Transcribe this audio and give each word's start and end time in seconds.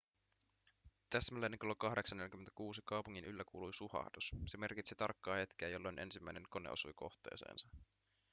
täsmälleen 1.09 1.59
kello 1.59 1.73
08.46 1.73 2.81
kaupungin 2.85 3.25
yllä 3.25 3.43
kuului 3.45 3.73
suhahdus 3.73 4.31
se 4.47 4.57
merkitsi 4.57 4.95
tarkkaa 4.95 5.35
hetkeä 5.35 5.69
jolloin 5.69 5.99
ensimmäinen 5.99 6.43
kone 6.49 6.69
osui 6.69 6.93
kohteeseensa 6.95 7.69